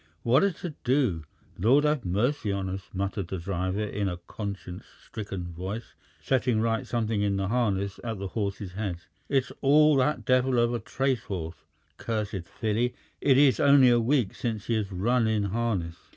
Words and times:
"What 0.23 0.43
a 0.43 0.51
to 0.53 0.71
do! 0.83 1.25
Lord 1.59 1.83
have 1.83 2.03
mercy 2.03 2.51
on 2.51 2.69
us!" 2.69 2.89
muttered 2.91 3.27
the 3.27 3.37
driver 3.37 3.83
in 3.83 4.09
a 4.09 4.17
conscience 4.17 4.83
stricken 5.05 5.53
voice, 5.53 5.93
setting 6.19 6.59
right 6.59 6.87
something 6.87 7.21
in 7.21 7.37
the 7.37 7.49
harness 7.49 7.99
at 8.03 8.17
the 8.17 8.29
horses' 8.29 8.71
heads. 8.71 9.05
"It's 9.29 9.51
all 9.61 9.95
that 9.97 10.25
devil 10.25 10.57
of 10.57 10.73
a 10.73 10.79
tracehorse. 10.79 11.57
Cursed 11.97 12.47
filly; 12.47 12.95
it 13.21 13.37
is 13.37 13.59
only 13.59 13.89
a 13.89 13.99
week 13.99 14.33
since 14.33 14.63
she 14.63 14.73
has 14.73 14.91
run 14.91 15.27
in 15.27 15.43
harness. 15.43 15.97